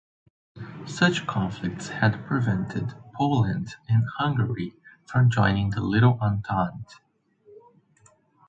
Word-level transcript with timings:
Such 0.87 1.27
conflicts 1.27 1.89
had 1.89 2.25
prevented 2.25 2.95
Poland 3.13 3.75
and 3.87 4.03
Hungary 4.17 4.73
from 5.05 5.29
joining 5.29 5.69
the 5.69 5.81
Little 5.81 6.17
Entente. 6.19 6.99